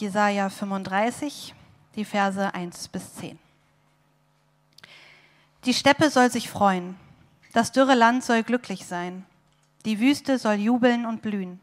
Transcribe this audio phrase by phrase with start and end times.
[0.00, 1.54] Jesaja 35,
[1.94, 3.38] die Verse 1 bis 10.
[5.66, 6.96] Die Steppe soll sich freuen,
[7.52, 9.26] das dürre Land soll glücklich sein,
[9.84, 11.60] die Wüste soll jubeln und blühen.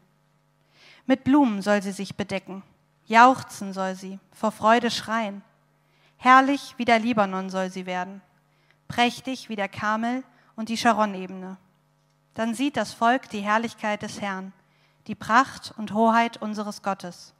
[1.04, 2.62] Mit Blumen soll sie sich bedecken,
[3.06, 5.42] jauchzen soll sie, vor Freude schreien.
[6.16, 8.20] Herrlich wie der Libanon soll sie werden,
[8.86, 10.22] prächtig wie der Karmel
[10.54, 11.56] und die Sharon-Ebene.
[12.34, 14.52] Dann sieht das Volk die Herrlichkeit des Herrn,
[15.08, 17.34] die Pracht und Hoheit unseres Gottes.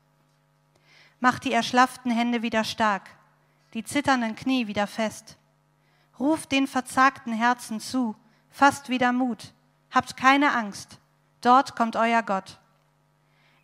[1.20, 3.10] Macht die erschlafften Hände wieder stark,
[3.74, 5.36] die zitternden Knie wieder fest.
[6.18, 8.14] Ruft den verzagten Herzen zu,
[8.50, 9.52] fasst wieder Mut,
[9.90, 10.98] habt keine Angst,
[11.40, 12.58] dort kommt euer Gott.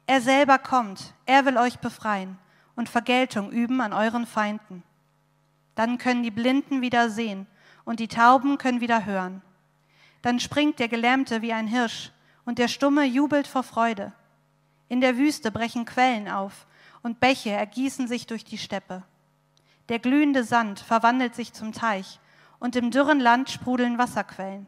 [0.06, 2.38] Er selber kommt, er will euch befreien
[2.76, 4.82] und Vergeltung üben an euren Feinden.
[5.74, 7.46] Dann können die Blinden wieder sehen
[7.84, 9.42] und die Tauben können wieder hören.
[10.22, 12.10] Dann springt der Gelähmte wie ein Hirsch
[12.44, 14.12] und der Stumme jubelt vor Freude.
[14.88, 16.66] In der Wüste brechen Quellen auf
[17.04, 19.02] und Bäche ergießen sich durch die Steppe.
[19.90, 22.18] Der glühende Sand verwandelt sich zum Teich
[22.58, 24.66] und im dürren Land sprudeln Wasserquellen.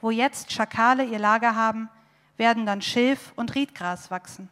[0.00, 1.90] Wo jetzt Schakale ihr Lager haben,
[2.36, 4.48] werden dann Schilf und Riedgras wachsen.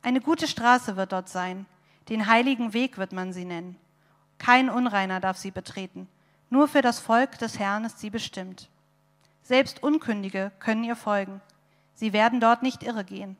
[0.00, 1.66] Eine gute Straße wird dort sein,
[2.08, 3.76] den heiligen Weg wird man sie nennen.
[4.38, 6.08] Kein Unreiner darf sie betreten,
[6.48, 8.70] nur für das Volk des Herrn ist sie bestimmt.
[9.42, 11.42] Selbst Unkündige können ihr folgen,
[11.92, 13.36] sie werden dort nicht irre gehen.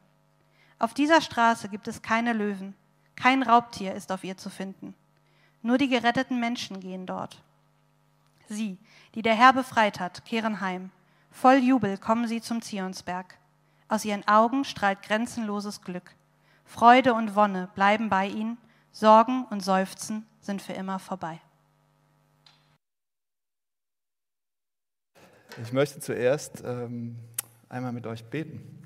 [0.80, 2.74] Auf dieser Straße gibt es keine Löwen,
[3.14, 4.94] kein Raubtier ist auf ihr zu finden.
[5.60, 7.42] Nur die geretteten Menschen gehen dort.
[8.48, 8.78] Sie,
[9.14, 10.90] die der Herr befreit hat, kehren heim.
[11.30, 13.36] Voll Jubel kommen sie zum Zionsberg.
[13.88, 16.14] Aus ihren Augen strahlt grenzenloses Glück.
[16.64, 18.56] Freude und Wonne bleiben bei ihnen,
[18.90, 21.42] Sorgen und Seufzen sind für immer vorbei.
[25.62, 27.18] Ich möchte zuerst ähm,
[27.68, 28.79] einmal mit euch beten.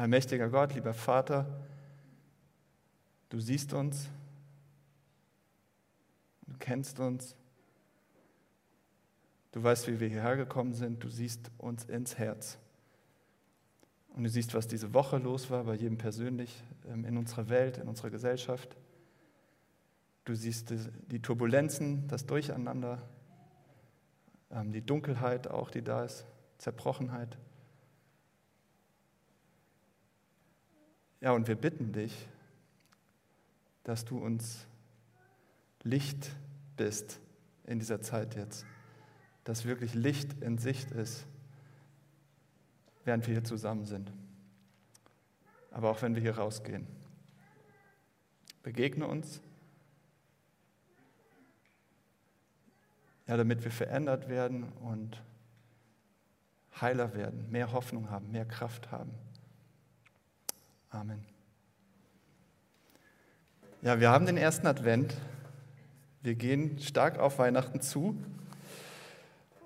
[0.00, 1.44] Allmächtiger Gott, lieber Vater,
[3.28, 4.08] du siehst uns,
[6.46, 7.36] du kennst uns,
[9.52, 12.56] du weißt, wie wir hierher gekommen sind, du siehst uns ins Herz.
[14.14, 17.76] Und du siehst, was diese Woche los war, bei jedem persönlich, ähm, in unserer Welt,
[17.76, 18.78] in unserer Gesellschaft.
[20.24, 20.72] Du siehst
[21.10, 23.06] die Turbulenzen, das Durcheinander,
[24.50, 26.24] ähm, die Dunkelheit auch, die da ist,
[26.56, 27.36] Zerbrochenheit.
[31.20, 32.28] Ja, und wir bitten dich,
[33.84, 34.66] dass du uns
[35.82, 36.30] Licht
[36.76, 37.20] bist
[37.64, 38.64] in dieser Zeit jetzt,
[39.44, 41.26] dass wirklich Licht in Sicht ist,
[43.04, 44.12] während wir hier zusammen sind,
[45.70, 46.86] aber auch wenn wir hier rausgehen.
[48.62, 49.40] Begegne uns,
[53.26, 55.22] ja, damit wir verändert werden und
[56.80, 59.12] heiler werden, mehr Hoffnung haben, mehr Kraft haben.
[60.90, 61.24] Amen.
[63.80, 65.16] Ja, wir haben den ersten Advent.
[66.20, 68.16] Wir gehen stark auf Weihnachten zu.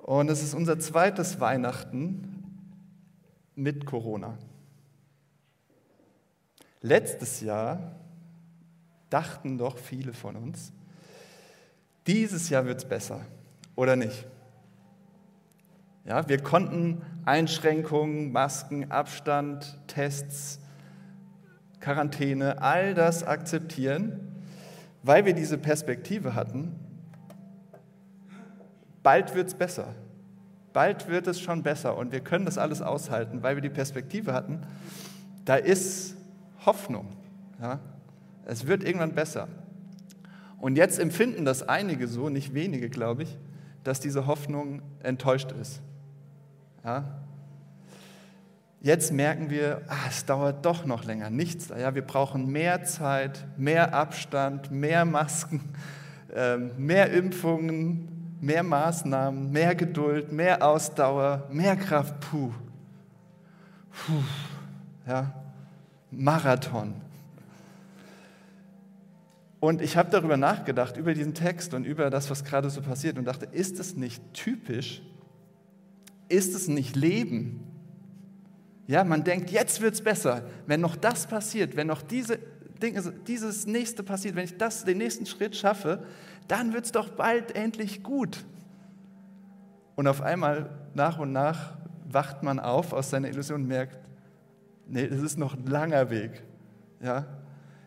[0.03, 2.45] Und es ist unser zweites Weihnachten
[3.55, 4.37] mit Corona.
[6.83, 7.95] Letztes Jahr
[9.09, 10.73] dachten doch viele von uns,
[12.07, 13.25] dieses Jahr wird es besser,
[13.77, 14.27] oder nicht?
[16.05, 20.61] Ja, wir konnten Einschränkungen, Masken, Abstand, Tests
[21.85, 24.19] Quarantäne, all das akzeptieren,
[25.03, 26.75] weil wir diese Perspektive hatten,
[29.03, 29.95] bald wird es besser.
[30.73, 34.33] Bald wird es schon besser und wir können das alles aushalten, weil wir die Perspektive
[34.33, 34.63] hatten,
[35.45, 36.17] da ist
[36.65, 37.09] Hoffnung.
[37.61, 37.81] Ja?
[38.47, 39.47] Es wird irgendwann besser.
[40.59, 43.39] Und jetzt empfinden das einige so, nicht wenige, glaube ich,
[43.85, 45.83] dass diese Hoffnung enttäuscht ist.
[46.83, 47.05] Ja?
[48.85, 51.71] Jetzt merken wir, ah, es dauert doch noch länger, nichts.
[51.71, 55.73] Ja, wir brauchen mehr Zeit, mehr Abstand, mehr Masken,
[56.35, 62.21] äh, mehr Impfungen, mehr Maßnahmen, mehr Geduld, mehr Ausdauer, mehr Kraft.
[62.21, 62.53] Puh.
[63.91, 64.23] Puh.
[65.07, 65.33] Ja.
[66.11, 66.93] Marathon.
[69.61, 73.17] Und ich habe darüber nachgedacht, über diesen Text und über das, was gerade so passiert
[73.17, 75.01] und dachte, ist es nicht typisch?
[76.29, 77.74] Ist es nicht Leben?
[78.87, 80.43] Ja, man denkt, jetzt wird es besser.
[80.67, 82.39] Wenn noch das passiert, wenn noch diese
[82.83, 86.05] Dinge, dieses nächste passiert, wenn ich das, den nächsten Schritt schaffe,
[86.49, 88.45] dann wird es doch bald endlich gut.
[89.95, 93.99] Und auf einmal, nach und nach, wacht man auf aus seiner Illusion und merkt,
[94.87, 96.43] nee, es ist noch ein langer Weg.
[97.01, 97.27] Ja?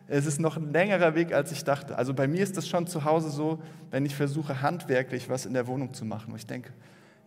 [0.08, 1.96] Es ist noch ein längerer Weg, als ich dachte.
[1.96, 5.52] Also bei mir ist das schon zu Hause so, wenn ich versuche, handwerklich was in
[5.52, 6.32] der Wohnung zu machen.
[6.32, 6.72] Und ich denke,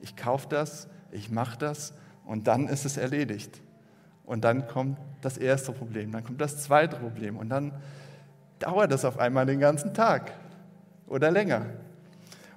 [0.02, 1.94] ich kaufe das, ich mache das
[2.26, 3.62] und dann ist es erledigt.
[4.24, 7.74] Und dann kommt das erste Problem, dann kommt das zweite Problem und dann
[8.60, 10.32] dauert das auf einmal den ganzen Tag
[11.08, 11.66] oder länger.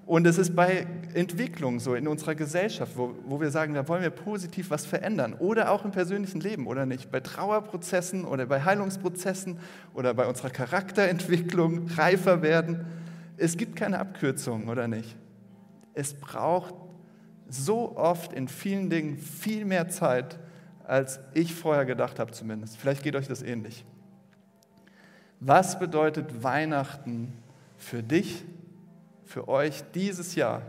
[0.06, 4.02] Und es ist bei Entwicklung so in unserer Gesellschaft, wo, wo wir sagen, da wollen
[4.02, 8.62] wir positiv was verändern oder auch im persönlichen Leben oder nicht, bei Trauerprozessen oder bei
[8.62, 9.58] Heilungsprozessen
[9.94, 12.84] oder bei unserer Charakterentwicklung, reifer werden.
[13.38, 15.16] Es gibt keine Abkürzungen oder nicht.
[15.94, 16.74] Es braucht
[17.48, 20.38] so oft in vielen Dingen viel mehr Zeit,
[20.84, 22.76] als ich vorher gedacht habe zumindest.
[22.76, 23.84] Vielleicht geht euch das ähnlich.
[25.40, 27.32] Was bedeutet Weihnachten
[27.76, 28.44] für dich
[29.24, 30.62] für euch dieses Jahr.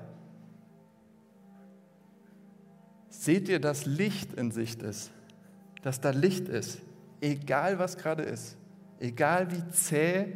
[3.09, 5.11] Seht ihr, dass Licht in Sicht ist?
[5.81, 6.79] Dass da Licht ist,
[7.21, 8.57] egal was gerade ist,
[8.99, 10.33] egal wie zäh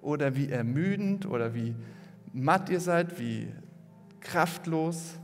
[0.00, 1.74] oder wie ermüdend oder wie
[2.32, 3.48] matt ihr seid, wie
[4.20, 5.18] kraftlos.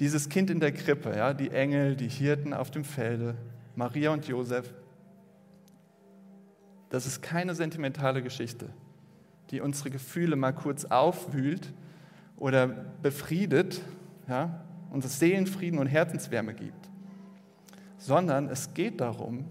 [0.00, 3.34] Dieses Kind in der Krippe, ja, die Engel, die Hirten auf dem Felde,
[3.74, 4.72] Maria und Josef,
[6.90, 8.68] das ist keine sentimentale Geschichte,
[9.50, 11.72] die unsere Gefühle mal kurz aufwühlt
[12.36, 13.80] oder befriedet,
[14.28, 16.90] ja, uns Seelenfrieden und Herzenswärme gibt,
[17.98, 19.46] sondern es geht darum,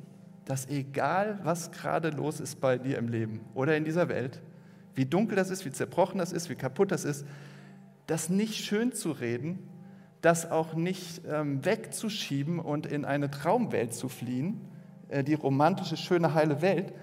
[0.46, 4.42] dass egal was gerade los ist bei dir im Leben oder in dieser Welt,
[4.94, 7.26] wie dunkel das ist, wie zerbrochen das ist, wie kaputt das ist,
[8.08, 9.60] das nicht schön zu reden,
[10.26, 14.60] das auch nicht ähm, wegzuschieben und in eine Traumwelt zu fliehen,
[15.10, 16.94] äh, die romantische, schöne, heile Welt,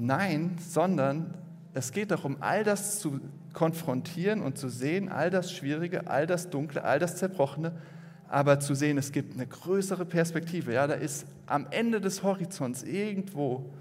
[0.00, 1.34] Nein, sondern
[1.74, 3.20] es geht darum, all das zu
[3.52, 7.72] konfrontieren und zu sehen, all das Schwierige, all das Dunkle, all das Zerbrochene,
[8.28, 10.72] aber zu sehen, es gibt eine größere Perspektive.
[10.72, 13.72] Ja, da ist am Ende des Horizonts irgendwo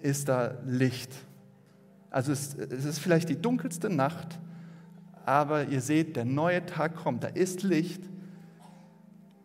[0.00, 1.12] ist da Licht.
[2.08, 4.38] Also es, es ist vielleicht die dunkelste Nacht,
[5.26, 8.02] aber ihr seht, der neue Tag kommt, da ist Licht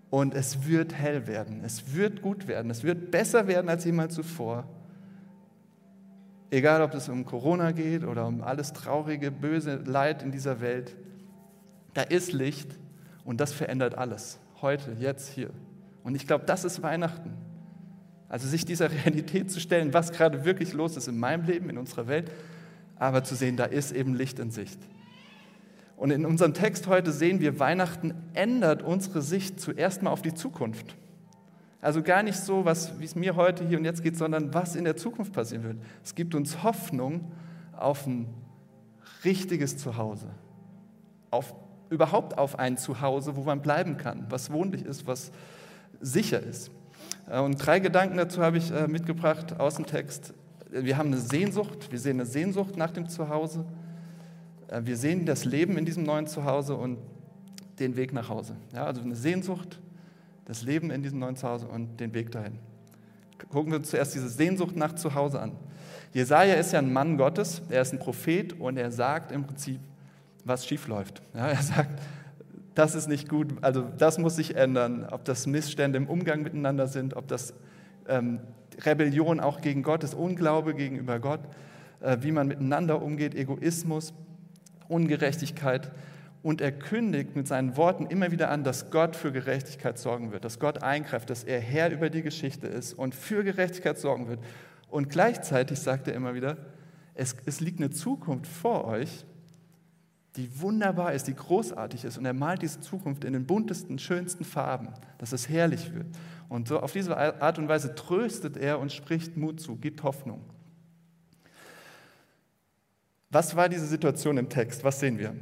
[0.09, 4.15] und es wird hell werden, es wird gut werden, es wird besser werden als jemals
[4.15, 4.65] zuvor.
[6.51, 10.95] Egal, ob es um Corona geht oder um alles traurige, böse Leid in dieser Welt,
[11.93, 12.69] da ist Licht
[13.25, 14.39] und das verändert alles.
[14.61, 15.49] Heute, jetzt, hier.
[16.03, 17.33] Und ich glaube, das ist Weihnachten.
[18.29, 21.77] Also sich dieser Realität zu stellen, was gerade wirklich los ist in meinem Leben, in
[21.77, 22.31] unserer Welt,
[22.97, 24.79] aber zu sehen, da ist eben Licht in Sicht.
[25.97, 30.33] Und in unserem Text heute sehen wir, Weihnachten ändert unsere Sicht zuerst mal auf die
[30.33, 30.95] Zukunft.
[31.81, 34.75] Also gar nicht so, was, wie es mir heute hier und jetzt geht, sondern was
[34.75, 35.77] in der Zukunft passieren wird.
[36.03, 37.31] Es gibt uns Hoffnung
[37.77, 38.27] auf ein
[39.23, 40.27] richtiges Zuhause.
[41.31, 41.53] Auf,
[41.89, 45.31] überhaupt auf ein Zuhause, wo man bleiben kann, was wohnlich ist, was
[46.01, 46.71] sicher ist.
[47.29, 50.33] Äh, und drei Gedanken dazu habe ich äh, mitgebracht aus dem Text.
[50.71, 53.65] Wir haben eine Sehnsucht, wir sehen eine Sehnsucht nach dem Zuhause.
[54.67, 56.97] Äh, wir sehen das Leben in diesem neuen Zuhause und
[57.79, 58.55] den Weg nach Hause.
[58.73, 59.79] Ja, also eine Sehnsucht,
[60.45, 62.59] das Leben in diesem neuen Zuhause und den Weg dahin.
[63.49, 65.51] Gucken wir zuerst diese Sehnsucht nach Zuhause an.
[66.13, 69.79] Jesaja ist ja ein Mann Gottes, er ist ein Prophet und er sagt im Prinzip,
[70.45, 71.21] was schief läuft.
[71.33, 71.99] Ja, er sagt,
[72.75, 76.87] das ist nicht gut, also das muss sich ändern, ob das Missstände im Umgang miteinander
[76.87, 77.53] sind, ob das
[78.07, 78.39] ähm,
[78.83, 81.41] Rebellion auch gegen Gott ist, Unglaube gegenüber Gott,
[82.01, 84.13] äh, wie man miteinander umgeht, Egoismus,
[84.87, 85.91] Ungerechtigkeit.
[86.43, 90.45] Und er kündigt mit seinen Worten immer wieder an, dass Gott für Gerechtigkeit sorgen wird,
[90.45, 94.39] dass Gott eingreift, dass er Herr über die Geschichte ist und für Gerechtigkeit sorgen wird.
[94.89, 96.57] Und gleichzeitig sagt er immer wieder,
[97.15, 99.25] es, es liegt eine Zukunft vor euch,
[100.35, 102.17] die wunderbar ist, die großartig ist.
[102.17, 106.07] Und er malt diese Zukunft in den buntesten, schönsten Farben, dass es herrlich wird.
[106.49, 110.41] Und so auf diese Art und Weise tröstet er und spricht Mut zu, gibt Hoffnung.
[113.29, 114.83] Was war diese Situation im Text?
[114.83, 115.35] Was sehen wir?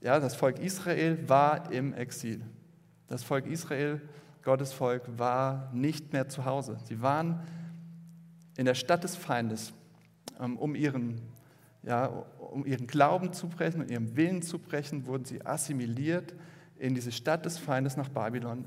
[0.00, 2.42] Ja, das Volk Israel war im Exil.
[3.08, 4.00] Das Volk Israel,
[4.42, 6.78] Gottes Volk, war nicht mehr zu Hause.
[6.84, 7.40] Sie waren
[8.56, 9.72] in der Stadt des Feindes,
[10.40, 11.20] ähm, um ihren,
[11.82, 12.06] ja,
[12.38, 16.34] um ihren Glauben zu brechen und ihren Willen zu brechen, wurden sie assimiliert
[16.76, 18.64] in diese Stadt des Feindes nach Babylon.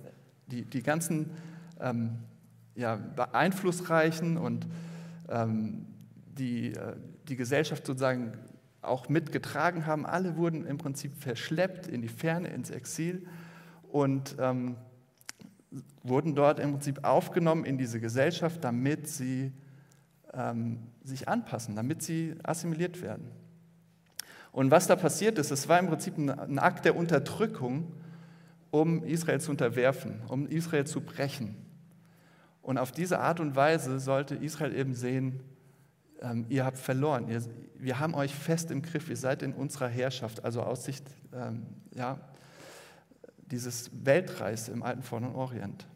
[0.48, 1.32] Die, die ganzen
[1.80, 2.20] ähm,
[2.76, 3.00] ja,
[3.32, 4.68] einflussreichen und
[5.30, 5.86] ähm,
[6.38, 6.96] die, äh,
[7.28, 8.34] die Gesellschaft sozusagen
[8.82, 10.06] auch mitgetragen haben.
[10.06, 13.28] Alle wurden im Prinzip verschleppt in die Ferne, ins Exil
[13.92, 14.76] und ähm,
[16.04, 19.52] wurden dort im Prinzip aufgenommen in diese Gesellschaft, damit sie
[20.34, 23.30] ähm, sich anpassen, damit sie assimiliert werden.
[24.52, 27.94] Und was da passiert ist, es war im Prinzip ein, ein Akt der Unterdrückung,
[28.70, 31.56] um Israel zu unterwerfen, um Israel zu brechen.
[32.62, 35.40] Und auf diese Art und Weise sollte Israel eben sehen,
[36.22, 37.42] ähm, ihr habt verloren, ihr,
[37.76, 41.66] wir haben euch fest im Griff, ihr seid in unserer Herrschaft, also aus Sicht ähm,
[41.94, 42.20] ja,
[43.52, 45.88] dieses Weltreis im alten Vorderen Orient.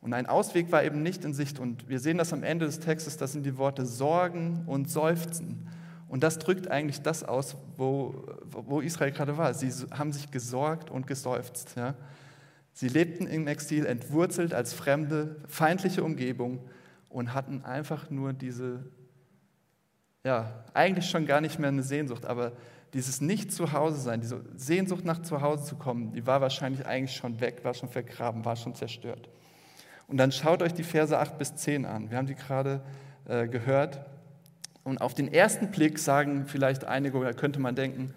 [0.00, 1.58] Und ein Ausweg war eben nicht in Sicht.
[1.58, 5.66] Und wir sehen das am Ende des Textes, das sind die Worte Sorgen und Seufzen.
[6.08, 9.54] Und das drückt eigentlich das aus, wo, wo Israel gerade war.
[9.54, 11.74] Sie haben sich gesorgt und geseufzt.
[11.76, 11.94] Ja?
[12.74, 16.60] Sie lebten im Exil, entwurzelt als fremde, feindliche Umgebung
[17.08, 18.84] und hatten einfach nur diese,
[20.24, 22.52] ja, eigentlich schon gar nicht mehr eine Sehnsucht, aber
[22.94, 27.74] dieses Nicht-Zuhause-Sein, diese Sehnsucht nach Zuhause zu kommen, die war wahrscheinlich eigentlich schon weg, war
[27.74, 29.28] schon vergraben, war schon zerstört.
[30.06, 32.10] Und dann schaut euch die Verse 8 bis 10 an.
[32.10, 32.80] Wir haben die gerade
[33.26, 34.00] äh, gehört.
[34.82, 38.14] Und auf den ersten Blick sagen vielleicht einige, oder könnte man denken,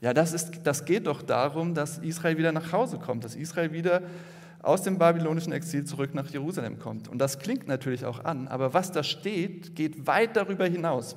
[0.00, 3.72] ja, das, ist, das geht doch darum, dass Israel wieder nach Hause kommt, dass Israel
[3.72, 4.02] wieder
[4.62, 7.08] aus dem babylonischen Exil zurück nach Jerusalem kommt.
[7.08, 11.16] Und das klingt natürlich auch an, aber was da steht, geht weit darüber hinaus.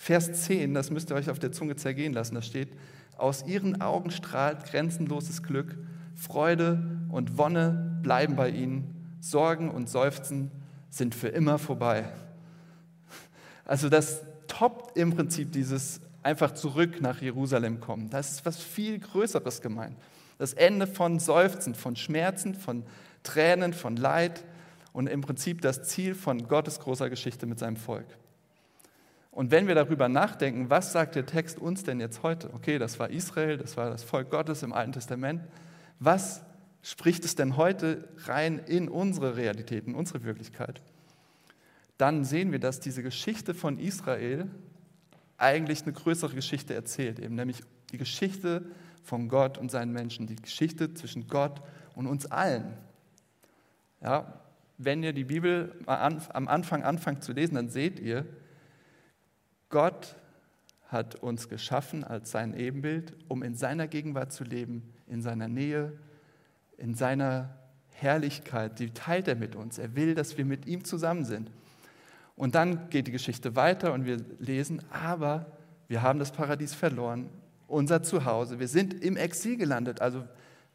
[0.00, 2.70] Vers 10, das müsst ihr euch auf der Zunge zergehen lassen, da steht,
[3.18, 5.76] aus ihren Augen strahlt grenzenloses Glück,
[6.14, 10.50] Freude und Wonne bleiben bei ihnen Sorgen und Seufzen
[10.88, 12.08] sind für immer vorbei.
[13.66, 18.08] Also das toppt im Prinzip dieses einfach zurück nach Jerusalem kommen.
[18.08, 19.98] Das ist was viel Größeres gemeint.
[20.38, 22.84] Das Ende von Seufzen, von Schmerzen, von
[23.22, 24.46] Tränen, von Leid
[24.94, 28.06] und im Prinzip das Ziel von Gottes großer Geschichte mit seinem Volk.
[29.40, 32.52] Und wenn wir darüber nachdenken, was sagt der Text uns denn jetzt heute?
[32.52, 35.40] Okay, das war Israel, das war das Volk Gottes im Alten Testament.
[35.98, 36.42] Was
[36.82, 40.82] spricht es denn heute rein in unsere Realität, in unsere Wirklichkeit,
[41.96, 44.46] dann sehen wir, dass diese Geschichte von Israel
[45.38, 48.66] eigentlich eine größere Geschichte erzählt, eben nämlich die Geschichte
[49.04, 51.62] von Gott und seinen Menschen, die Geschichte zwischen Gott
[51.94, 52.74] und uns allen.
[54.02, 54.38] Ja,
[54.76, 58.26] wenn ihr die Bibel am Anfang anfangt zu lesen, dann seht ihr,
[59.70, 60.16] Gott
[60.88, 65.92] hat uns geschaffen als sein Ebenbild, um in seiner Gegenwart zu leben, in seiner Nähe,
[66.76, 67.56] in seiner
[67.92, 69.78] Herrlichkeit, die teilt er mit uns.
[69.78, 71.50] Er will, dass wir mit ihm zusammen sind.
[72.34, 75.46] Und dann geht die Geschichte weiter und wir lesen, aber
[75.88, 77.28] wir haben das Paradies verloren,
[77.68, 78.58] unser Zuhause.
[78.58, 80.24] Wir sind im Exil gelandet, also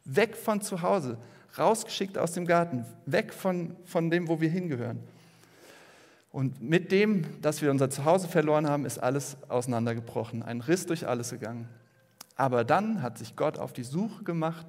[0.04, 1.18] weg von zu Hause,
[1.58, 5.00] rausgeschickt aus dem Garten, weg von, von dem, wo wir hingehören.
[6.30, 11.06] Und mit dem, dass wir unser Zuhause verloren haben, ist alles auseinandergebrochen, ein Riss durch
[11.06, 11.68] alles gegangen.
[12.34, 14.66] Aber dann hat sich Gott auf die Suche gemacht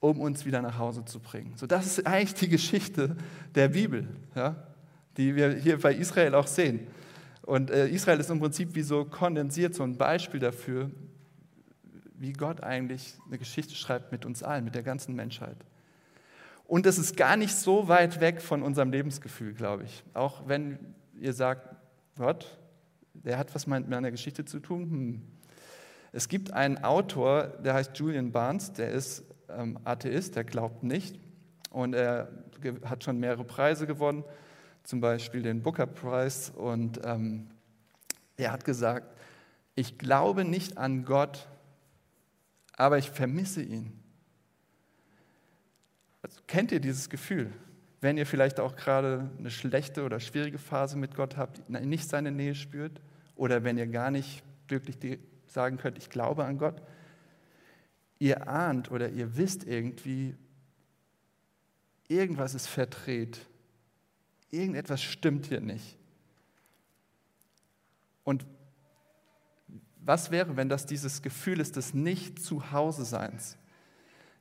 [0.00, 1.54] um uns wieder nach Hause zu bringen.
[1.56, 3.16] So, das ist eigentlich die Geschichte
[3.54, 4.56] der Bibel, ja,
[5.16, 6.86] die wir hier bei Israel auch sehen.
[7.42, 10.90] Und äh, Israel ist im Prinzip wie so kondensiert, so ein Beispiel dafür,
[12.14, 15.56] wie Gott eigentlich eine Geschichte schreibt mit uns allen, mit der ganzen Menschheit.
[16.68, 20.04] Und es ist gar nicht so weit weg von unserem Lebensgefühl, glaube ich.
[20.12, 20.78] Auch wenn
[21.18, 21.74] ihr sagt,
[22.18, 22.58] Gott,
[23.14, 24.82] der hat was mit meiner Geschichte zu tun.
[24.82, 25.22] Hm.
[26.12, 31.18] Es gibt einen Autor, der heißt Julian Barnes, der ist ähm, Atheist, der glaubt nicht.
[31.70, 32.30] Und er
[32.84, 34.22] hat schon mehrere Preise gewonnen,
[34.84, 36.52] zum Beispiel den Booker Prize.
[36.52, 37.48] Und ähm,
[38.36, 39.16] er hat gesagt,
[39.74, 41.48] ich glaube nicht an Gott,
[42.76, 43.98] aber ich vermisse ihn.
[46.22, 47.52] Also, kennt ihr dieses Gefühl?
[48.00, 52.30] Wenn ihr vielleicht auch gerade eine schlechte oder schwierige Phase mit Gott habt, nicht seine
[52.30, 53.00] Nähe spürt,
[53.34, 54.96] oder wenn ihr gar nicht wirklich
[55.46, 56.82] sagen könnt, ich glaube an Gott,
[58.18, 60.34] ihr ahnt oder ihr wisst irgendwie,
[62.08, 63.40] irgendwas ist verdreht,
[64.50, 65.96] irgendetwas stimmt hier nicht.
[68.24, 68.44] Und
[70.00, 73.56] was wäre, wenn das dieses Gefühl ist des Nicht-Zuhause-Seins?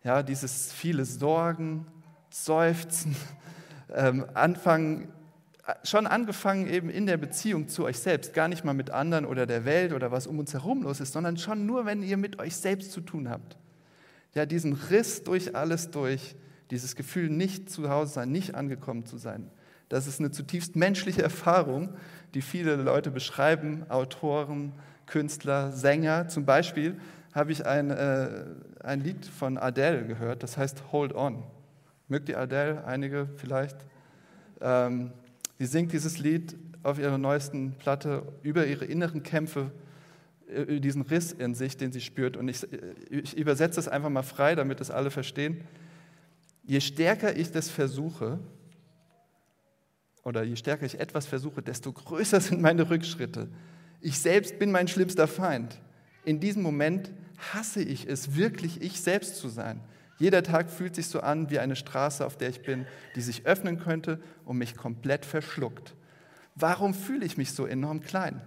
[0.07, 1.85] Ja, dieses viele Sorgen,
[2.29, 3.15] Seufzen,
[3.93, 5.09] ähm, anfangen,
[5.83, 9.45] schon angefangen eben in der Beziehung zu euch selbst, gar nicht mal mit anderen oder
[9.45, 12.39] der Welt oder was um uns herum los ist, sondern schon nur, wenn ihr mit
[12.39, 13.57] euch selbst zu tun habt
[14.37, 16.35] ja, diesen Riss durch alles durch,
[16.69, 19.49] dieses Gefühl, nicht zu Hause sein, nicht angekommen zu sein.
[19.89, 21.89] Das ist eine zutiefst menschliche Erfahrung,
[22.33, 24.73] die viele Leute beschreiben, Autoren,
[25.07, 26.27] Künstler, Sänger.
[26.27, 26.99] Zum Beispiel
[27.37, 28.45] habe ich ein, äh,
[28.83, 31.43] ein Lied von Adele gehört, das heißt Hold On.
[32.07, 32.83] Mögt ihr Adele?
[32.83, 33.77] Einige vielleicht?
[34.59, 35.11] Ähm,
[35.59, 39.71] sie singt dieses Lied auf ihrer neuesten Platte über ihre inneren Kämpfe
[40.49, 42.37] äh, diesen Riss in sich, den sie spürt.
[42.37, 42.65] Und ich,
[43.11, 45.61] ich übersetze es einfach mal frei, damit es alle verstehen.
[46.63, 48.39] Je stärker ich das versuche,
[50.23, 53.47] oder je stärker ich etwas versuche, desto größer sind meine Rückschritte.
[54.01, 55.79] Ich selbst bin mein schlimmster Feind.
[56.25, 57.11] In diesem Moment
[57.53, 59.81] hasse ich es, wirklich ich selbst zu sein.
[60.19, 63.45] Jeder Tag fühlt sich so an wie eine Straße, auf der ich bin, die sich
[63.45, 65.95] öffnen könnte und mich komplett verschluckt.
[66.55, 68.41] Warum fühle ich mich so enorm klein?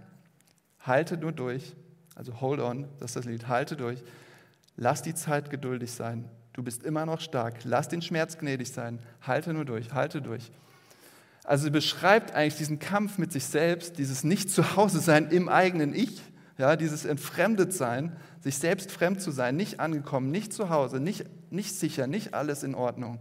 [0.80, 1.76] Halte nur durch,
[2.16, 4.02] also hold on, das ist das Lied, halte durch.
[4.76, 6.28] Lass die Zeit geduldig sein.
[6.52, 7.58] Du bist immer noch stark.
[7.64, 8.98] Lass den Schmerz gnädig sein.
[9.22, 10.50] Halte nur durch, halte durch.
[11.44, 16.20] Also sie beschreibt eigentlich diesen Kampf mit sich selbst, dieses Nicht-Zuhause-Sein im eigenen Ich,
[16.60, 21.74] ja, dieses Entfremdet-Sein, sich selbst fremd zu sein, nicht angekommen, nicht zu Hause, nicht, nicht
[21.74, 23.18] sicher, nicht alles in Ordnung.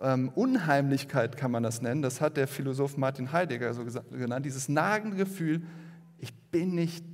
[0.00, 4.68] Ähm, Unheimlichkeit kann man das nennen, das hat der Philosoph Martin Heidegger so genannt, dieses
[4.68, 5.62] nagende Gefühl,
[6.18, 7.04] ich bin nicht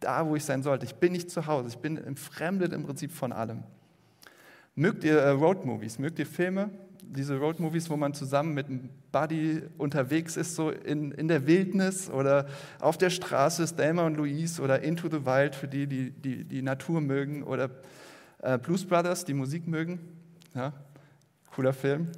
[0.00, 3.12] da, wo ich sein sollte, ich bin nicht zu Hause, ich bin entfremdet im Prinzip
[3.12, 3.62] von allem.
[4.74, 6.68] Mögt ihr äh, Roadmovies, mögt ihr Filme?
[7.08, 12.10] Diese Roadmovies, wo man zusammen mit einem Buddy unterwegs ist, so in, in der Wildnis
[12.10, 12.46] oder
[12.80, 16.62] auf der Straße, Stelma und Louise oder Into the Wild für die, die die, die
[16.62, 17.70] Natur mögen oder
[18.42, 20.00] äh, Blues Brothers, die Musik mögen.
[20.54, 20.72] Ja,
[21.54, 22.08] cooler Film.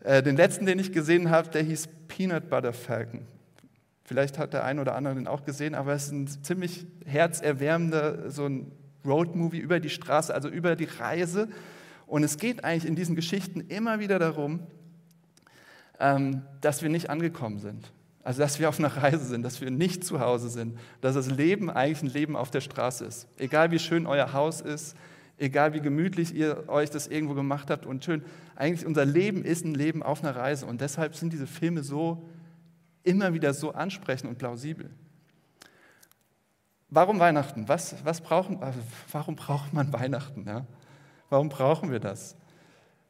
[0.00, 3.26] Äh, den letzten, den ich gesehen habe, der hieß Peanut Butter Falcon.
[4.04, 8.30] Vielleicht hat der ein oder andere den auch gesehen, aber es ist ein ziemlich herzerwärmender,
[8.30, 8.72] so ein
[9.04, 11.48] Roadmovie über die Straße, also über die Reise
[12.08, 14.60] und es geht eigentlich in diesen Geschichten immer wieder darum,
[16.00, 17.92] ähm, dass wir nicht angekommen sind.
[18.24, 21.30] Also dass wir auf einer Reise sind, dass wir nicht zu Hause sind, dass das
[21.30, 23.28] Leben eigentlich ein Leben auf der Straße ist.
[23.38, 24.96] Egal wie schön euer Haus ist,
[25.38, 28.22] egal wie gemütlich ihr euch das irgendwo gemacht habt und schön,
[28.56, 30.66] eigentlich unser Leben ist ein Leben auf einer Reise.
[30.66, 32.28] Und deshalb sind diese Filme so
[33.02, 34.90] immer wieder so ansprechend und plausibel.
[36.90, 37.68] Warum Weihnachten?
[37.68, 38.60] Was, was brauchen,
[39.12, 40.44] warum braucht man Weihnachten?
[40.46, 40.66] Ja?
[41.30, 42.36] Warum brauchen wir das?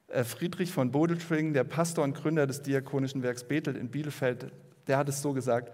[0.08, 4.52] Äh, Friedrich von Bodeltring, der Pastor und Gründer des Diakonischen Werks Bethel in Bielefeld,
[4.86, 5.72] der hat es so gesagt,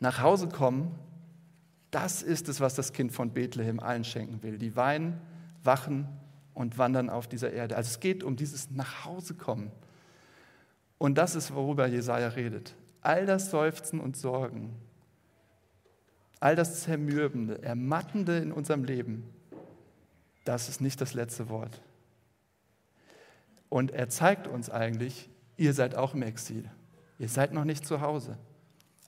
[0.00, 0.94] nach Hause kommen,
[1.90, 4.58] das ist es, was das Kind von Bethlehem allen schenken will.
[4.58, 5.20] Die weinen,
[5.64, 6.06] wachen
[6.54, 7.76] und wandern auf dieser Erde.
[7.76, 9.70] Also es geht um dieses Nachhausekommen.
[10.98, 12.74] Und das ist, worüber Jesaja redet.
[13.00, 14.76] All das Seufzen und Sorgen,
[16.40, 19.24] all das Zermürbende, Ermattende in unserem Leben,
[20.48, 21.82] das ist nicht das letzte Wort.
[23.68, 26.70] Und er zeigt uns eigentlich, ihr seid auch im Exil.
[27.18, 28.38] Ihr seid noch nicht zu Hause.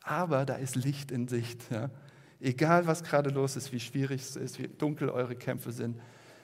[0.03, 1.71] Aber da ist Licht in Sicht.
[1.71, 1.89] Ja?
[2.41, 5.99] Egal, was gerade los ist, wie schwierig es ist, wie dunkel eure Kämpfe sind,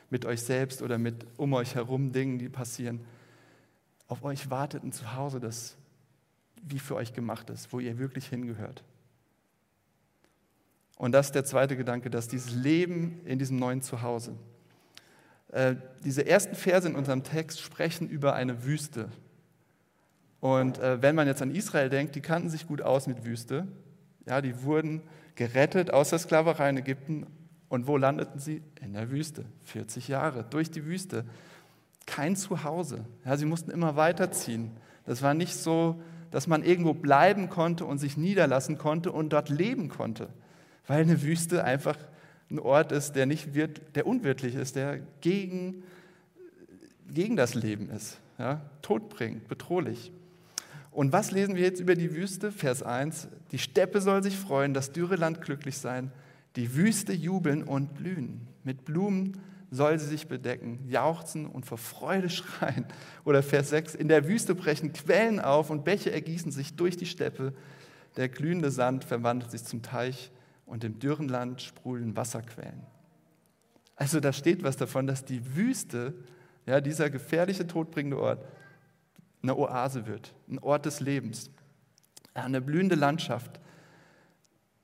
[0.09, 3.05] mit euch selbst oder mit um euch herum Dingen, die passieren.
[4.09, 5.77] Auf euch wartet ein Zuhause, das
[6.63, 8.83] wie für euch gemacht ist, wo ihr wirklich hingehört.
[10.97, 14.37] Und das ist der zweite Gedanke, dass dieses Leben in diesem neuen Zuhause,
[16.05, 19.09] diese ersten Verse in unserem Text sprechen über eine Wüste.
[20.41, 23.67] Und äh, wenn man jetzt an Israel denkt, die kannten sich gut aus mit Wüste.
[24.27, 25.03] Ja, die wurden
[25.35, 27.27] gerettet aus der Sklaverei in Ägypten.
[27.69, 28.63] Und wo landeten sie?
[28.81, 29.45] In der Wüste.
[29.65, 31.25] 40 Jahre durch die Wüste.
[32.07, 33.05] Kein Zuhause.
[33.25, 34.71] Ja, sie mussten immer weiterziehen.
[35.05, 39.49] Das war nicht so, dass man irgendwo bleiben konnte und sich niederlassen konnte und dort
[39.49, 40.29] leben konnte,
[40.87, 41.97] weil eine Wüste einfach
[42.51, 45.83] ein Ort ist, der, nicht wird, der unwirtlich ist, der gegen,
[47.09, 48.61] gegen das Leben ist, ja?
[48.83, 50.13] Tod bringt, bedrohlich.
[50.93, 52.53] Und was lesen wir jetzt über die Wüste?
[52.53, 53.29] Vers 1.
[53.53, 56.11] Die Steppe soll sich freuen, das dürre Land glücklich sein,
[56.57, 58.49] die Wüste jubeln und blühen.
[58.65, 59.39] Mit Blumen
[59.71, 62.87] soll sie sich bedecken, jauchzen und vor Freude schreien.
[63.25, 63.95] Oder Vers 6.
[63.95, 67.53] In der Wüste brechen Quellen auf und Bäche ergießen sich durch die Steppe.
[68.17, 70.31] Der glühende Sand verwandelt sich zum Teich
[70.67, 72.83] und im dürren Land sprudeln Wasserquellen.
[73.95, 76.13] Also da steht was davon, dass die Wüste,
[76.67, 78.45] ja, dieser gefährliche, todbringende Ort,
[79.43, 81.51] eine Oase wird, ein Ort des Lebens,
[82.35, 83.61] eine blühende Landschaft,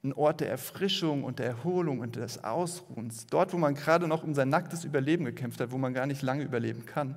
[0.04, 3.26] ein Ort der Erfrischung und der Erholung und des Ausruhens.
[3.26, 6.22] Dort, wo man gerade noch um sein nacktes Überleben gekämpft hat, wo man gar nicht
[6.22, 7.16] lange überleben kann,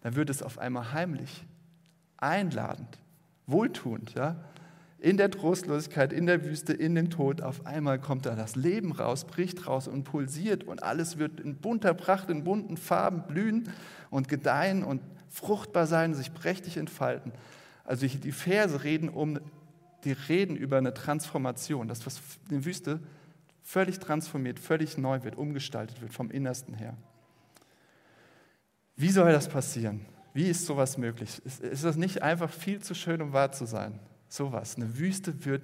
[0.00, 1.44] da wird es auf einmal heimlich,
[2.16, 2.98] einladend,
[3.46, 4.14] wohltuend.
[4.14, 4.36] Ja?
[4.98, 8.92] In der Trostlosigkeit, in der Wüste, in dem Tod, auf einmal kommt da das Leben
[8.92, 13.68] raus, bricht raus und pulsiert und alles wird in bunter Pracht, in bunten Farben blühen
[14.10, 17.32] und gedeihen und fruchtbar sein, sich prächtig entfalten.
[17.84, 19.38] Also die Verse reden um,
[20.04, 23.00] die reden über eine Transformation, dass was in der Wüste
[23.62, 26.96] völlig transformiert, völlig neu wird, umgestaltet wird vom Innersten her.
[28.96, 30.06] Wie soll das passieren?
[30.32, 31.42] Wie ist sowas möglich?
[31.44, 33.98] Ist das nicht einfach viel zu schön, um wahr zu sein?
[34.28, 34.76] Sowas.
[34.76, 35.62] Eine Wüste wird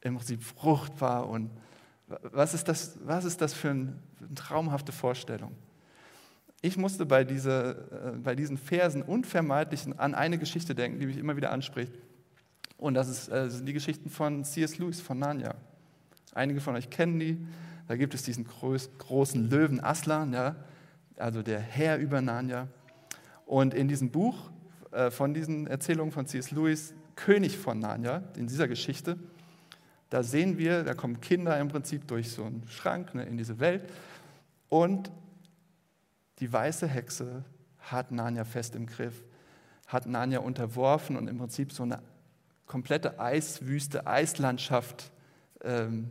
[0.00, 1.50] im Prinzip fruchtbar und
[2.06, 3.98] was ist das, was ist das für eine
[4.34, 5.54] traumhafte Vorstellung?
[6.60, 11.18] Ich musste bei, diese, äh, bei diesen Versen unvermeidlich an eine Geschichte denken, die mich
[11.18, 11.92] immer wieder anspricht.
[12.78, 14.78] Und das, ist, äh, sind die Geschichten von C.S.
[14.78, 15.54] Lewis von Narnia.
[16.34, 17.46] Einige von euch kennen die.
[17.86, 20.56] Da gibt es diesen groß, großen Löwen Aslan, ja,
[21.16, 22.68] also der Herr über Narnia.
[23.46, 24.50] Und in diesem Buch
[24.90, 26.50] äh, von diesen Erzählungen von C.S.
[26.50, 29.18] Lewis, König von Narnia, in dieser Geschichte,
[30.08, 33.58] da sehen wir, da kommen Kinder im Prinzip durch so einen Schrank ne, in diese
[33.58, 33.82] Welt
[34.68, 35.10] und
[36.38, 37.44] die weiße Hexe
[37.80, 39.24] hat Narnia fest im Griff,
[39.88, 42.00] hat Narnia unterworfen und im Prinzip so eine
[42.66, 45.10] komplette Eiswüste, Eislandschaft
[45.62, 46.10] ähm,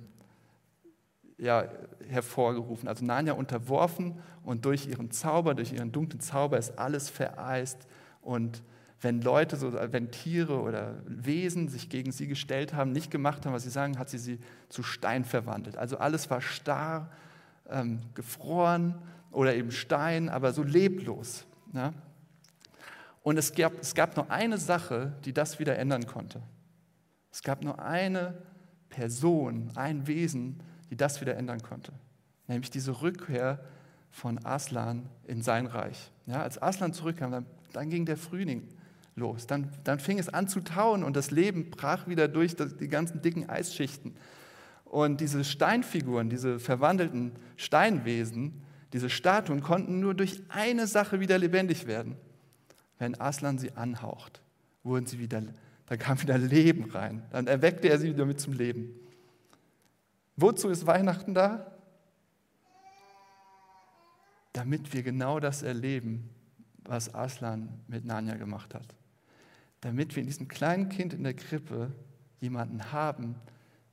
[1.38, 1.70] ja,
[2.10, 2.90] hervorgerufen.
[2.90, 7.88] Also Narnia unterworfen und durch ihren Zauber, durch ihren dunklen Zauber ist alles vereist.
[8.22, 8.62] Und
[9.02, 13.54] wenn Leute, so, wenn Tiere oder Wesen sich gegen sie gestellt haben, nicht gemacht haben,
[13.54, 15.78] was sie sagen, hat sie sie zu Stein verwandelt.
[15.78, 17.12] Also alles war starr,
[17.70, 18.96] ähm, gefroren
[19.32, 21.46] oder eben Stein, aber so leblos.
[21.74, 21.94] Ja?
[23.22, 26.42] Und es gab, es gab nur eine Sache, die das wieder ändern konnte.
[27.32, 28.42] Es gab nur eine
[28.90, 31.92] Person, ein Wesen, die das wieder ändern konnte.
[32.48, 33.60] Nämlich diese Rückkehr
[34.10, 36.12] von Aslan in sein Reich.
[36.26, 38.68] Ja, als Aslan zurückkam, dann, dann ging der Frühling
[39.18, 39.48] los.
[39.48, 43.22] Dann, dann fing es an zu tauen und das Leben brach wieder durch die ganzen
[43.22, 44.16] dicken Eisschichten.
[44.86, 48.62] Und diese Steinfiguren, diese verwandelten Steinwesen,
[48.94, 52.16] diese Statuen konnten nur durch eine Sache wieder lebendig werden.
[53.00, 54.42] Wenn Aslan sie anhaucht,
[54.84, 55.44] wurden sie wieder,
[55.88, 57.24] da kam wieder Leben rein.
[57.32, 58.92] Dann erweckte er sie wieder mit zum Leben.
[60.38, 61.72] Wozu ist Weihnachten da?
[64.54, 66.30] Damit wir genau das erleben,
[66.86, 68.97] was Aslan mit Nanja gemacht hat.
[69.82, 71.92] Damit wir in diesem kleinen Kind in der Krippe
[72.40, 73.36] jemanden haben,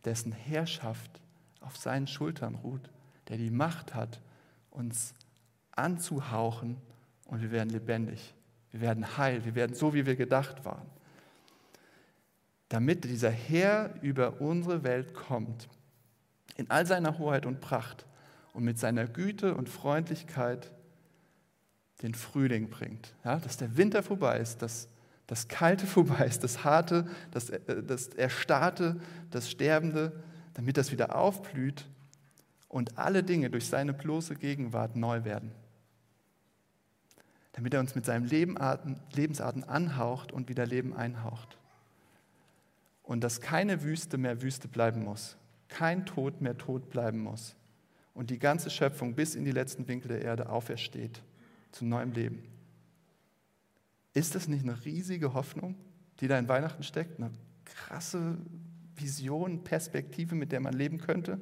[0.04, 1.20] dessen Herrschaft
[1.60, 2.90] auf seinen Schultern ruht,
[3.28, 4.20] der die Macht hat,
[4.70, 5.14] uns
[5.72, 6.76] anzuhauchen
[7.26, 8.34] und wir werden lebendig.
[8.70, 10.88] Wir werden heil, wir werden so, wie wir gedacht waren.
[12.68, 15.68] Damit dieser Herr über unsere Welt kommt,
[16.56, 18.06] in all seiner Hoheit und Pracht
[18.52, 20.72] und mit seiner Güte und Freundlichkeit
[22.02, 23.14] den Frühling bringt.
[23.24, 24.88] Ja, dass der Winter vorbei ist, dass
[25.26, 30.12] das Kalte vorbei ist, das Harte, das, äh, das Erstarrte, das Sterbende,
[30.54, 31.86] damit das wieder aufblüht
[32.68, 35.52] und alle Dinge durch seine bloße Gegenwart neu werden.
[37.52, 41.56] Damit er uns mit seinem Lebensarten anhaucht und wieder Leben einhaucht.
[43.04, 45.36] Und dass keine Wüste mehr Wüste bleiben muss,
[45.68, 47.54] kein Tod mehr tot bleiben muss
[48.14, 51.22] und die ganze Schöpfung bis in die letzten Winkel der Erde aufersteht
[51.70, 52.42] zu neuem Leben.
[54.14, 55.74] Ist das nicht eine riesige Hoffnung,
[56.20, 57.20] die da in Weihnachten steckt?
[57.20, 57.32] Eine
[57.64, 58.38] krasse
[58.96, 61.40] Vision, Perspektive, mit der man leben könnte?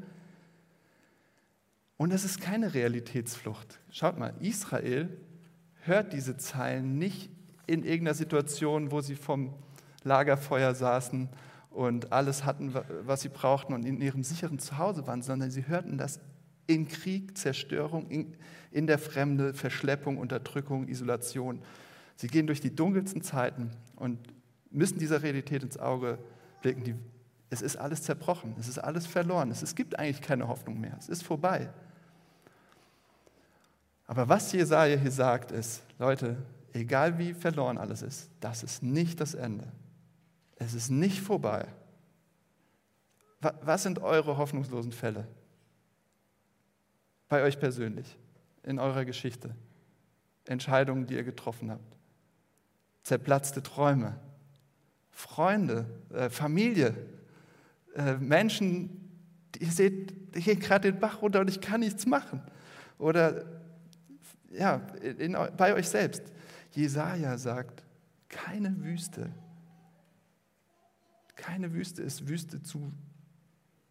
[1.99, 3.79] Und es ist keine Realitätsflucht.
[3.91, 5.09] Schaut mal, Israel
[5.83, 7.31] hört diese Zeilen nicht
[7.67, 9.55] in irgendeiner Situation, wo sie vom
[10.03, 11.29] Lagerfeuer saßen
[11.71, 15.97] und alles hatten, was sie brauchten und in ihrem sicheren Zuhause waren, sondern sie hörten
[15.99, 16.21] das
[16.67, 18.37] in Krieg, Zerstörung, in,
[18.71, 21.61] in der Fremde, Verschleppung, Unterdrückung, Isolation.
[22.23, 24.17] Sie gehen durch die dunkelsten Zeiten und
[24.71, 26.21] müssen dieser Realität ins Auge
[26.61, 26.85] blicken.
[26.85, 26.95] Die,
[27.51, 30.95] es ist alles zerbrochen, es ist alles verloren, es, es gibt eigentlich keine Hoffnung mehr,
[31.01, 31.69] es ist vorbei.
[34.07, 36.37] Aber was Jesaja hier sagt, ist: Leute,
[36.73, 39.67] egal wie verloren alles ist, das ist nicht das Ende.
[40.55, 41.67] Es ist nicht vorbei.
[43.41, 45.27] Was sind eure hoffnungslosen Fälle?
[47.29, 48.17] Bei euch persönlich,
[48.63, 49.57] in eurer Geschichte.
[50.47, 51.97] Entscheidungen, die ihr getroffen habt.
[53.03, 54.19] Zerplatzte Träume.
[55.11, 56.95] Freunde, äh, Familie,
[57.95, 59.11] äh, Menschen,
[59.59, 62.43] ihr seht, ich gehe gerade den Bach runter und ich kann nichts machen.
[62.99, 63.45] Oder
[64.51, 64.77] ja,
[65.19, 66.23] in, bei euch selbst.
[66.73, 67.85] Jesaja sagt,
[68.29, 69.31] keine Wüste,
[71.37, 72.93] keine Wüste ist Wüste zu,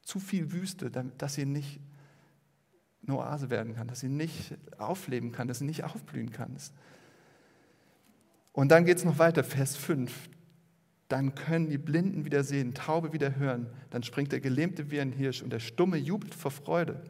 [0.01, 1.79] zu viel Wüste, dass sie nicht
[3.05, 6.55] eine Oase werden kann, dass sie nicht aufleben kann, dass sie nicht aufblühen kann.
[8.53, 10.29] Und dann geht es noch weiter, Vers 5.
[11.07, 13.67] Dann können die Blinden wieder sehen, Taube wieder hören.
[13.89, 17.01] Dann springt der Gelähmte wie ein Hirsch und der Stumme jubelt vor Freude.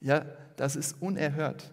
[0.00, 0.24] Ja,
[0.56, 1.72] das ist unerhört.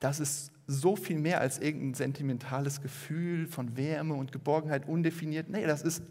[0.00, 5.48] Das ist so viel mehr als irgendein sentimentales Gefühl von Wärme und Geborgenheit, undefiniert.
[5.48, 6.02] Nee, das ist,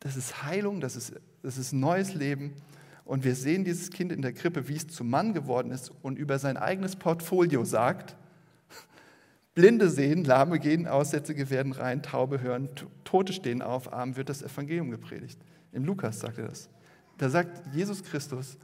[0.00, 2.54] das ist Heilung, das ist, das ist neues Leben.
[3.04, 6.18] Und wir sehen dieses Kind in der Krippe, wie es zum Mann geworden ist und
[6.18, 8.16] über sein eigenes Portfolio sagt,
[9.54, 12.70] Blinde sehen, Lahme gehen, Aussätzige werden rein, Taube hören,
[13.04, 15.38] Tote stehen auf, Arm wird das Evangelium gepredigt.
[15.72, 16.70] Im Lukas sagt er das.
[17.18, 18.56] Da sagt Jesus Christus,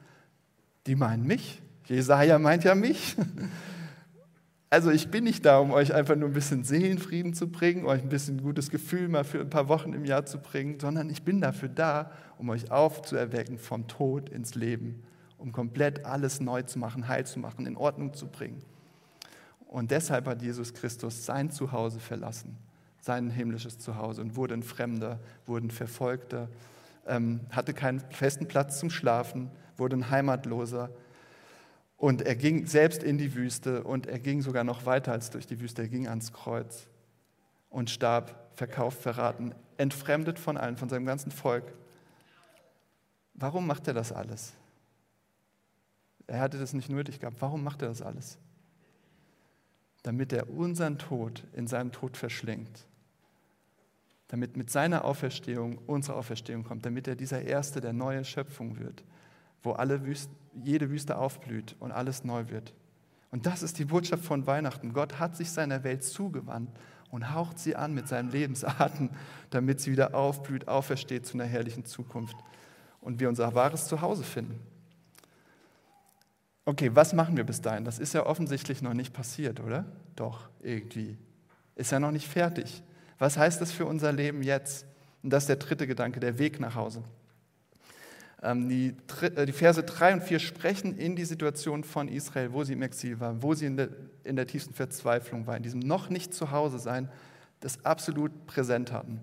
[0.87, 1.63] die meinen mich.
[1.85, 3.17] Jesaja meint ja mich.
[4.71, 8.03] Also ich bin nicht da, um euch einfach nur ein bisschen Seelenfrieden zu bringen, euch
[8.03, 11.23] ein bisschen gutes Gefühl mal für ein paar Wochen im Jahr zu bringen, sondern ich
[11.23, 15.03] bin dafür da, um euch aufzuerwecken vom Tod ins Leben
[15.39, 18.61] um komplett alles neu zu machen, heil zu machen, in Ordnung zu bringen.
[19.69, 22.57] Und deshalb hat Jesus Christus sein Zuhause verlassen,
[23.01, 26.49] sein himmlisches Zuhause und wurde ein Fremder, wurde ein Verfolgter,
[27.07, 30.91] ähm, hatte keinen festen Platz zum Schlafen, wurde ein Heimatloser.
[31.99, 35.47] Und er ging selbst in die Wüste und er ging sogar noch weiter als durch
[35.47, 35.83] die Wüste.
[35.83, 36.89] Er ging ans Kreuz
[37.69, 41.75] und starb, verkauft, verraten, entfremdet von allen, von seinem ganzen Volk.
[43.35, 44.55] Warum macht er das alles?
[46.27, 47.37] Er hatte das nicht nötig gehabt.
[47.41, 48.39] Warum macht er das alles?
[50.09, 52.87] Damit er unseren Tod in seinem Tod verschlingt.
[54.29, 56.87] Damit mit seiner Auferstehung unsere Auferstehung kommt.
[56.87, 59.05] Damit er dieser Erste der neue Schöpfung wird,
[59.63, 60.33] wo alle Wüste,
[60.65, 62.73] jede Wüste aufblüht und alles neu wird.
[63.31, 64.95] Und das ist die Botschaft von Weihnachten.
[64.95, 66.71] Gott hat sich seiner Welt zugewandt
[67.11, 69.11] und haucht sie an mit seinem Lebensatem,
[69.51, 72.39] damit sie wieder aufblüht, aufersteht zu einer herrlichen Zukunft
[73.03, 74.59] und wir unser wahres Zuhause finden.
[76.69, 77.87] Okay, was machen wir bis dahin?
[77.87, 79.87] Das ist ja offensichtlich noch nicht passiert, oder?
[80.17, 81.17] Doch, irgendwie.
[81.77, 82.83] Ist ja noch nicht fertig.
[83.19, 84.85] Was heißt das für unser Leben jetzt?
[85.23, 87.03] Und das ist der dritte Gedanke, der Weg nach Hause.
[88.43, 92.63] Ähm, die, äh, die Verse 3 und 4 sprechen in die Situation von Israel, wo
[92.65, 93.89] sie im Exil waren, wo sie in der,
[94.25, 97.09] in der tiefsten Verzweiflung waren, in diesem noch nicht zu Hause sein,
[97.61, 99.23] das absolut präsent hatten.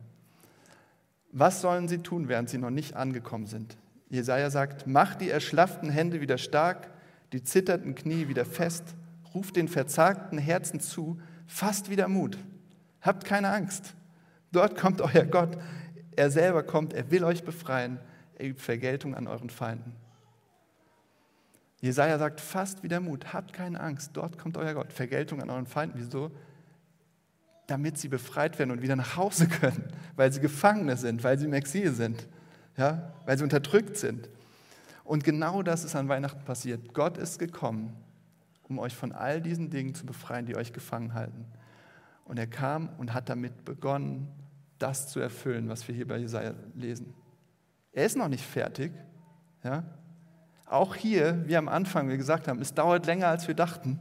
[1.32, 3.78] Was sollen sie tun, während sie noch nicht angekommen sind?
[4.10, 6.90] Jesaja sagt: Macht die erschlafften Hände wieder stark,
[7.34, 8.96] die zitternden Knie wieder fest,
[9.34, 12.38] ruft den verzagten Herzen zu, fasst wieder Mut.
[13.02, 13.96] Habt keine Angst.
[14.52, 15.58] Dort kommt euer Gott.
[16.16, 18.00] Er selber kommt, er will euch befreien.
[18.36, 19.94] Er übt Vergeltung an euren Feinden.
[21.82, 24.92] Jesaja sagt, fasst wieder Mut, habt keine Angst, dort kommt euer Gott.
[24.92, 26.00] Vergeltung an euren Feinden.
[26.00, 26.32] Wieso?
[27.68, 29.84] Damit sie befreit werden und wieder nach Hause können,
[30.16, 32.28] weil sie Gefangene sind, weil sie im Exil sind,
[32.78, 33.14] ja?
[33.26, 34.30] weil sie unterdrückt sind.
[35.06, 36.94] Und genau das ist an Weihnachten passiert.
[36.94, 37.96] Gott ist gekommen,
[38.64, 41.46] um euch von all diesen Dingen zu befreien, die euch gefangen halten.
[42.26, 44.28] Und er kam und hat damit begonnen,
[44.80, 47.14] das zu erfüllen, was wir hier bei Jesaja lesen.
[47.94, 48.92] Er ist noch nicht fertig.
[49.64, 49.84] Ja?
[50.66, 54.00] Auch hier, wie am Anfang wir gesagt haben, es dauert länger, als wir dachten.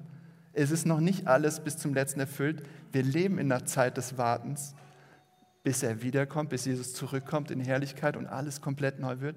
[0.54, 2.62] Es ist noch nicht alles bis zum letzten erfüllt.
[2.92, 4.74] Wir leben in der Zeit des Wartens,
[5.62, 9.36] bis er wiederkommt, bis Jesus zurückkommt in Herrlichkeit und alles komplett neu wird.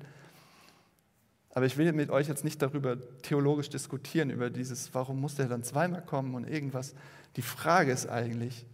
[1.58, 5.48] Aber ich will mit euch jetzt nicht darüber theologisch diskutieren, über dieses, warum muss der
[5.48, 6.93] dann zweimal kommen und irgendwas.
[7.36, 8.67] Die Frage ist eigentlich,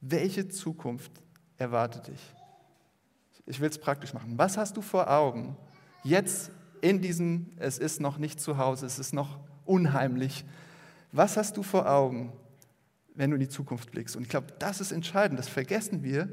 [0.00, 1.12] welche Zukunft
[1.58, 2.34] erwartet dich?
[3.44, 4.32] Ich will es praktisch machen.
[4.38, 5.58] Was hast du vor Augen
[6.04, 6.50] jetzt
[6.80, 10.46] in diesem, es ist noch nicht zu Hause, es ist noch unheimlich.
[11.12, 12.32] Was hast du vor Augen,
[13.14, 14.16] wenn du in die Zukunft blickst?
[14.16, 15.38] Und ich glaube, das ist entscheidend.
[15.38, 16.30] Das vergessen wir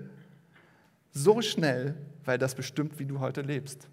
[1.12, 3.90] so schnell, weil das bestimmt, wie du heute lebst.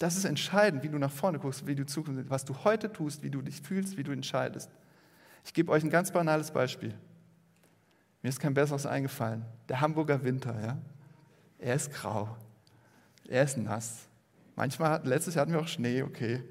[0.00, 3.22] Das ist entscheidend, wie du nach vorne guckst, wie du Zukunft, was du heute tust,
[3.22, 4.70] wie du dich fühlst, wie du entscheidest.
[5.44, 6.94] Ich gebe euch ein ganz banales Beispiel.
[8.22, 9.44] Mir ist kein besseres eingefallen.
[9.68, 10.78] Der Hamburger Winter, ja.
[11.58, 12.34] Er ist grau.
[13.28, 14.06] Er ist nass.
[14.56, 16.44] Manchmal, letztes Jahr hatten wir auch Schnee, okay.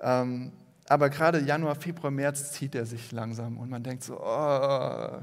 [0.00, 0.50] Ähm,
[0.88, 5.20] aber gerade Januar, Februar, März zieht er sich langsam und man denkt so, oh,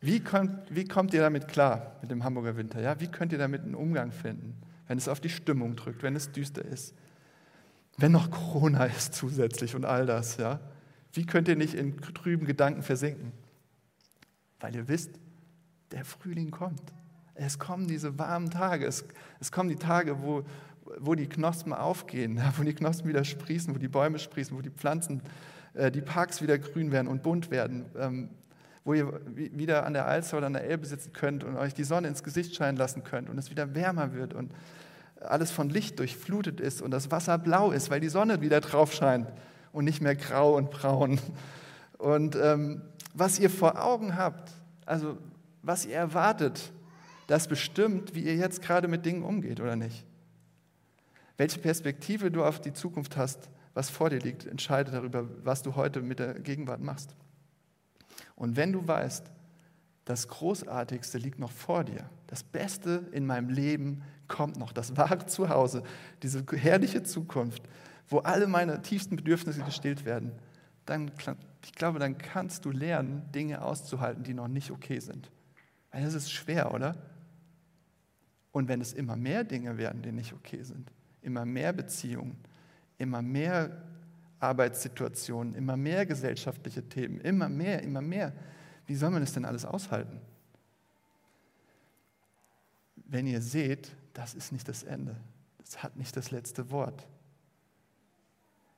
[0.00, 2.80] wie, kommt, wie kommt ihr damit klar, mit dem Hamburger Winter?
[2.80, 3.00] Ja?
[3.00, 4.56] Wie könnt ihr damit einen Umgang finden?
[4.86, 6.94] Wenn es auf die Stimmung drückt, wenn es düster ist,
[7.98, 10.60] wenn noch Corona ist zusätzlich und all das, ja?
[11.12, 13.32] Wie könnt ihr nicht in trüben Gedanken versinken?
[14.60, 15.10] Weil ihr wisst,
[15.92, 16.82] der Frühling kommt.
[17.34, 19.04] Es kommen diese warmen Tage, es,
[19.40, 20.42] es kommen die Tage, wo,
[20.98, 24.70] wo die Knospen aufgehen, wo die Knospen wieder sprießen, wo die Bäume sprießen, wo die
[24.70, 25.22] Pflanzen,
[25.74, 28.30] äh, die Parks wieder grün werden und bunt werden, ähm,
[28.86, 31.82] wo ihr wieder an der Alster oder an der Elbe sitzen könnt und euch die
[31.82, 34.52] Sonne ins Gesicht scheinen lassen könnt und es wieder wärmer wird und
[35.20, 38.92] alles von Licht durchflutet ist und das Wasser blau ist, weil die Sonne wieder drauf
[38.92, 39.26] scheint
[39.72, 41.18] und nicht mehr grau und braun.
[41.98, 42.80] Und ähm,
[43.12, 44.52] was ihr vor Augen habt,
[44.84, 45.18] also
[45.62, 46.70] was ihr erwartet,
[47.26, 50.06] das bestimmt, wie ihr jetzt gerade mit Dingen umgeht oder nicht.
[51.38, 55.74] Welche Perspektive du auf die Zukunft hast, was vor dir liegt, entscheidet darüber, was du
[55.74, 57.16] heute mit der Gegenwart machst.
[58.36, 59.30] Und wenn du weißt,
[60.04, 65.26] das Großartigste liegt noch vor dir, das Beste in meinem Leben kommt noch, das wahre
[65.26, 65.82] Zuhause,
[66.22, 67.62] diese herrliche Zukunft,
[68.08, 70.32] wo alle meine tiefsten Bedürfnisse gestillt werden,
[70.84, 71.10] dann,
[71.64, 75.30] ich glaube, dann kannst du lernen, Dinge auszuhalten, die noch nicht okay sind.
[75.90, 76.94] Weil das ist schwer, oder?
[78.52, 82.36] Und wenn es immer mehr Dinge werden, die nicht okay sind, immer mehr Beziehungen,
[82.98, 83.82] immer mehr
[84.38, 88.32] Arbeitssituationen, immer mehr gesellschaftliche Themen, immer mehr, immer mehr.
[88.86, 90.20] Wie soll man das denn alles aushalten?
[92.96, 95.16] Wenn ihr seht, das ist nicht das Ende.
[95.58, 97.06] Das hat nicht das letzte Wort.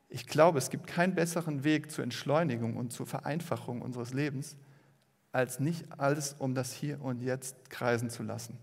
[0.09, 4.57] Ich glaube, es gibt keinen besseren Weg zur Entschleunigung und zur Vereinfachung unseres Lebens,
[5.33, 8.59] als nicht alles um das Hier und Jetzt kreisen zu lassen.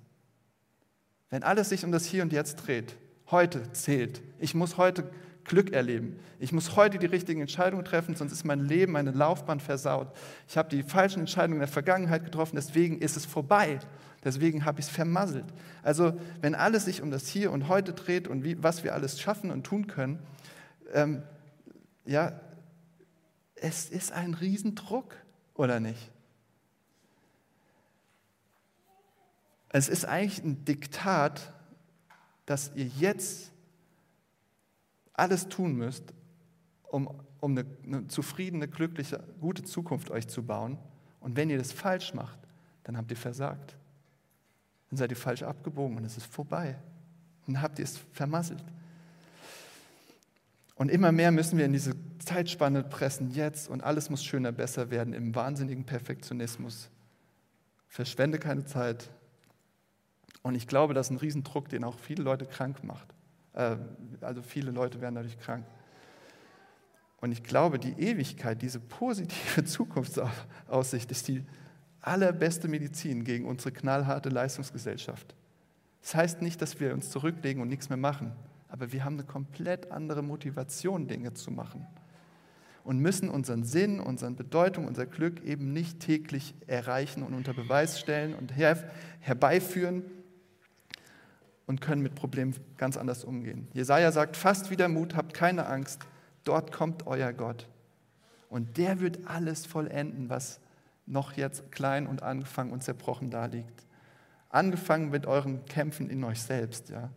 [1.30, 2.98] Wenn alles sich um das Hier und Jetzt dreht,
[3.30, 4.22] heute zählt.
[4.40, 5.12] Ich muss heute
[5.46, 6.20] Glück erleben.
[6.40, 10.08] Ich muss heute die richtigen Entscheidungen treffen, sonst ist mein Leben, meine Laufbahn versaut.
[10.48, 13.80] Ich habe die falschen Entscheidungen in der Vergangenheit getroffen, deswegen ist es vorbei.
[14.24, 15.46] Deswegen habe ich es vermasselt.
[15.84, 19.22] Also wenn alles sich um das Hier und Heute dreht und wie, was wir alles
[19.22, 20.20] schaffen und tun können,
[20.94, 21.22] ähm,
[22.06, 22.40] ja,
[23.56, 25.16] es ist ein Riesendruck,
[25.54, 26.12] oder nicht?
[29.70, 31.54] Es ist eigentlich ein Diktat,
[32.46, 33.52] dass ihr jetzt
[35.16, 36.14] alles tun müsst,
[36.84, 40.78] um, um eine, eine zufriedene, glückliche, gute Zukunft euch zu bauen.
[41.20, 42.40] Und wenn ihr das falsch macht,
[42.84, 43.76] dann habt ihr versagt.
[44.90, 46.78] Dann seid ihr falsch abgebogen und es ist vorbei.
[47.48, 48.64] Dann habt ihr es vermasselt.
[50.76, 54.92] Und immer mehr müssen wir in diese Zeitspanne pressen, jetzt, und alles muss schöner, besser
[54.92, 56.90] werden im wahnsinnigen Perfektionismus.
[57.88, 59.10] Verschwende keine Zeit.
[60.42, 63.15] Und ich glaube, das ist ein Riesendruck, den auch viele Leute krank macht.
[63.56, 63.78] Äh,
[64.22, 65.66] also viele Leute werden dadurch krank.
[67.22, 71.44] Und ich glaube, die Ewigkeit, diese positive Zukunftsaussicht ist die
[72.02, 75.36] allerbeste Medizin gegen unsere knallharte Leistungsgesellschaft.
[76.02, 78.34] Das heißt nicht, dass wir uns zurücklegen und nichts mehr machen,
[78.70, 81.88] aber wir haben eine komplett andere Motivation, Dinge zu machen.
[82.84, 88.00] Und müssen unseren Sinn, unsere Bedeutung, unser Glück eben nicht täglich erreichen und unter Beweis
[88.00, 88.92] stellen und her
[89.22, 90.04] herbeiführen,
[91.68, 93.68] und können mit Problemen ganz anders umgehen.
[93.74, 96.02] Jesaja sagt: Fast wieder Mut, habt keine Angst,
[96.44, 97.68] dort kommt euer Gott.
[98.50, 100.60] Und der wird alles vollenden, was
[101.06, 103.86] noch jetzt klein und angefangen und zerbrochen da liegt.
[104.50, 106.90] Angefangen mit euren Kämpfen in euch selbst.
[106.90, 107.10] Ja.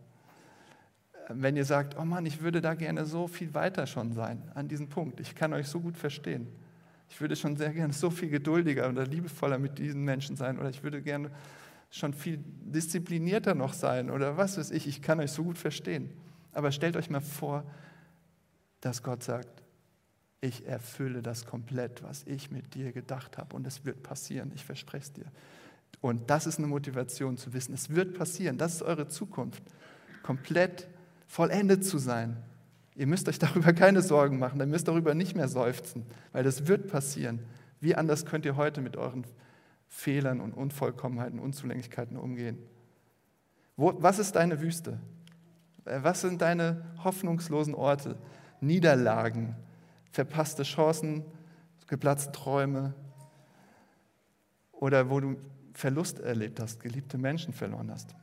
[1.29, 4.67] Wenn ihr sagt, oh Mann, ich würde da gerne so viel weiter schon sein an
[4.67, 6.47] diesem Punkt, ich kann euch so gut verstehen.
[7.07, 10.69] Ich würde schon sehr gerne so viel geduldiger oder liebevoller mit diesen Menschen sein oder
[10.69, 11.31] ich würde gerne
[11.89, 16.09] schon viel disziplinierter noch sein oder was weiß ich, ich kann euch so gut verstehen.
[16.51, 17.63] Aber stellt euch mal vor,
[18.81, 19.63] dass Gott sagt,
[20.41, 24.63] ich erfülle das komplett, was ich mit dir gedacht habe und es wird passieren, ich
[24.63, 25.25] verspreche es dir.
[26.01, 29.63] Und das ist eine Motivation zu wissen, es wird passieren, das ist eure Zukunft,
[30.23, 30.87] komplett
[31.27, 32.37] vollendet zu sein.
[32.95, 36.67] Ihr müsst euch darüber keine Sorgen machen, ihr müsst darüber nicht mehr seufzen, weil das
[36.67, 37.39] wird passieren.
[37.81, 39.25] Wie anders könnt ihr heute mit euren
[39.89, 42.57] Fehlern und Unvollkommenheiten, Unzulänglichkeiten umgehen?
[43.75, 44.99] Wo, was ist deine Wüste?
[45.85, 48.17] Äh, was sind deine hoffnungslosen Orte?
[48.61, 49.55] Niederlagen,
[50.11, 51.25] verpasste Chancen,
[51.87, 52.93] geplatzte Träume
[54.71, 55.37] oder wo du
[55.73, 58.15] Verlust erlebt hast, geliebte Menschen verloren hast.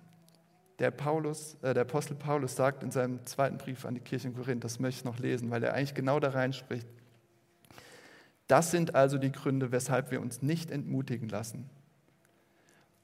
[0.79, 4.35] Der, Paulus, äh, der Apostel Paulus sagt in seinem zweiten Brief an die Kirche in
[4.35, 6.87] Korinth, das möchte ich noch lesen, weil er eigentlich genau da reinspricht,
[8.47, 11.69] das sind also die Gründe, weshalb wir uns nicht entmutigen lassen.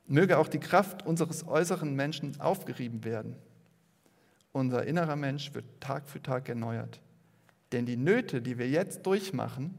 [0.07, 3.37] Möge auch die Kraft unseres äußeren Menschen aufgerieben werden.
[4.53, 7.01] Unser innerer Mensch wird Tag für Tag erneuert.
[7.73, 9.75] Denn die Nöte, die wir jetzt durchmachen,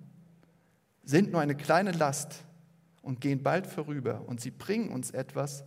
[1.03, 2.43] sind nur eine kleine Last
[3.01, 4.23] und gehen bald vorüber.
[4.25, 5.63] Und sie bringen uns etwas,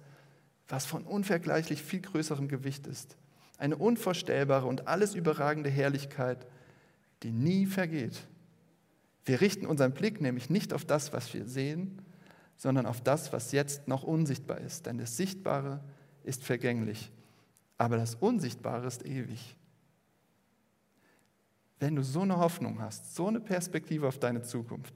[0.69, 3.17] was von unvergleichlich viel größerem Gewicht ist.
[3.59, 6.47] Eine unvorstellbare und alles überragende Herrlichkeit,
[7.23, 8.27] die nie vergeht.
[9.27, 12.01] Wir richten unseren Blick nämlich nicht auf das, was wir sehen,
[12.57, 14.87] sondern auf das, was jetzt noch unsichtbar ist.
[14.87, 15.81] Denn das Sichtbare
[16.23, 17.13] ist vergänglich,
[17.77, 19.57] aber das Unsichtbare ist ewig.
[21.81, 24.95] Wenn du so eine Hoffnung hast, so eine Perspektive auf deine Zukunft,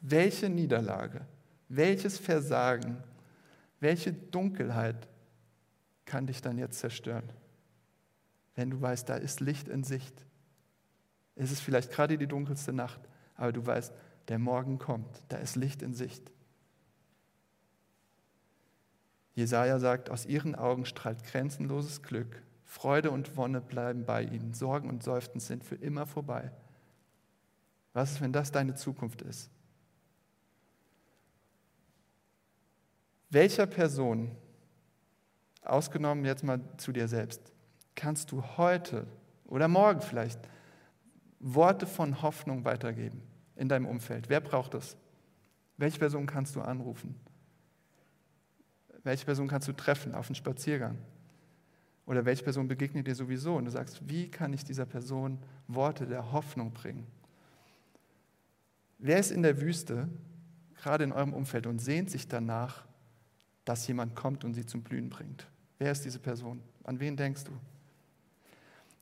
[0.00, 1.24] welche Niederlage,
[1.68, 3.02] welches Versagen,
[3.80, 5.08] welche Dunkelheit
[6.04, 7.30] kann dich dann jetzt zerstören?
[8.56, 10.26] Wenn du weißt, da ist Licht in Sicht.
[11.36, 13.00] Es ist vielleicht gerade die dunkelste Nacht,
[13.36, 13.92] aber du weißt,
[14.28, 16.30] der Morgen kommt, da ist Licht in Sicht.
[19.34, 22.42] Jesaja sagt, aus ihren Augen strahlt grenzenloses Glück.
[22.64, 24.54] Freude und Wonne bleiben bei ihnen.
[24.54, 26.52] Sorgen und Seufzen sind für immer vorbei.
[27.92, 29.50] Was ist, wenn das deine Zukunft ist?
[33.30, 34.36] Welcher Person,
[35.62, 37.52] ausgenommen jetzt mal zu dir selbst,
[37.96, 39.06] kannst du heute
[39.46, 40.40] oder morgen vielleicht
[41.46, 43.20] Worte von Hoffnung weitergeben
[43.54, 44.30] in deinem Umfeld?
[44.30, 44.96] Wer braucht das?
[45.76, 47.14] Welche Person kannst du anrufen?
[49.02, 50.96] Welche Person kannst du treffen auf einen Spaziergang?
[52.06, 53.56] Oder welche Person begegnet dir sowieso?
[53.56, 55.38] Und du sagst, wie kann ich dieser Person
[55.68, 57.06] Worte der Hoffnung bringen?
[58.98, 60.08] Wer ist in der Wüste,
[60.76, 62.86] gerade in eurem Umfeld, und sehnt sich danach,
[63.66, 65.46] dass jemand kommt und sie zum Blühen bringt?
[65.78, 66.62] Wer ist diese Person?
[66.84, 67.52] An wen denkst du?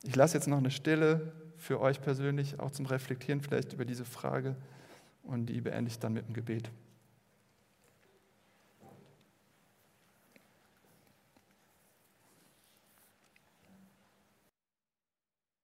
[0.03, 1.31] Ich lasse jetzt noch eine Stille
[1.63, 4.55] für euch persönlich, auch zum Reflektieren vielleicht über diese Frage.
[5.23, 6.69] Und die beende ich dann mit dem Gebet.